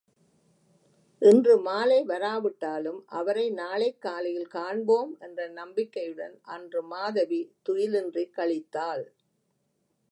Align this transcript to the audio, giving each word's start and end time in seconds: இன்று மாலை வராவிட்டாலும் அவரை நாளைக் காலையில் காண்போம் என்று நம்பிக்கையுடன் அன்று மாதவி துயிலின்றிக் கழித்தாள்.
இன்று 1.21 1.59
மாலை 1.59 2.03
வராவிட்டாலும் 2.03 3.03
அவரை 3.05 3.51
நாளைக் 3.51 4.01
காலையில் 4.01 4.47
காண்போம் 4.47 5.17
என்று 5.19 5.49
நம்பிக்கையுடன் 5.49 6.39
அன்று 6.41 6.83
மாதவி 6.83 7.41
துயிலின்றிக் 7.69 8.35
கழித்தாள். 8.37 9.05